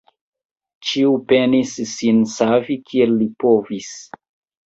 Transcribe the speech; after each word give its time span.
Ĉiu 0.91 1.11
penis 1.31 1.75
sin 1.91 2.23
savi, 2.33 2.79
kiel 2.93 3.13
li 3.19 3.27
povis. 3.45 3.93